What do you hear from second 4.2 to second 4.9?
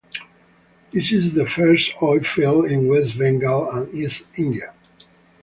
India.